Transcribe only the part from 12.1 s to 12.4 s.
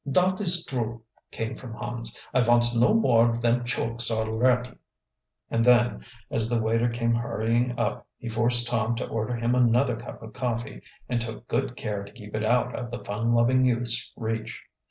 keep